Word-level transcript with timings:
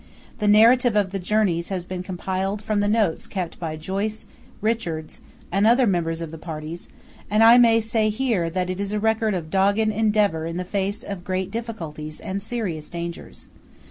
The 0.39 0.47
narrative 0.47 0.95
of 0.95 1.11
the 1.11 1.19
journeys 1.19 1.69
has 1.69 1.85
been 1.85 2.01
compiled 2.01 2.59
from 2.63 2.79
the 2.79 2.87
notes 2.87 3.27
kept 3.27 3.59
by 3.59 3.75
Joyce, 3.75 4.25
Richards, 4.59 5.21
and 5.51 5.67
other 5.67 5.85
members 5.85 6.21
of 6.21 6.31
the 6.31 6.39
parties, 6.39 6.89
and 7.29 7.43
I 7.43 7.59
may 7.59 7.79
say 7.79 8.09
here 8.09 8.49
that 8.49 8.71
it 8.71 8.79
is 8.79 8.91
a 8.91 8.99
record 8.99 9.35
of 9.35 9.51
dogged 9.51 9.77
endeavour 9.77 10.47
in 10.47 10.57
the 10.57 10.65
face 10.65 11.03
of 11.03 11.23
great 11.23 11.51
difficulties 11.51 12.19
and 12.19 12.41
serious 12.41 12.89
dangers. 12.89 13.45